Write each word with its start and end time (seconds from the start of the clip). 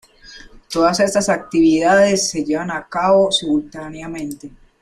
Todas 0.67 0.99
estas 0.99 1.29
actividades 1.29 2.27
se 2.31 2.43
llevan 2.43 2.71
a 2.71 2.87
cabo 2.89 3.31
simultáneamente. 3.31 4.51